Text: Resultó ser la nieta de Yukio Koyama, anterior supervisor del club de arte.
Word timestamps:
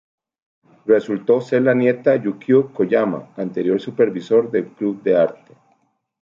Resultó 0.87 1.41
ser 1.41 1.61
la 1.61 1.75
nieta 1.75 2.09
de 2.13 2.21
Yukio 2.21 2.73
Koyama, 2.73 3.31
anterior 3.37 3.79
supervisor 3.79 4.49
del 4.49 4.65
club 4.71 5.03
de 5.03 5.15
arte. 5.15 5.53